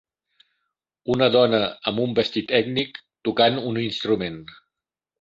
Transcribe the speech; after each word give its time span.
Una 1.17 1.27
dona 1.35 1.59
amb 1.93 2.03
un 2.05 2.17
vestit 2.21 2.57
ètnic 2.63 3.01
tocant 3.31 3.63
un 3.69 3.81
instrument 3.87 4.45